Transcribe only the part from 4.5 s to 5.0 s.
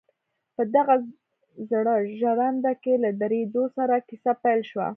شوه.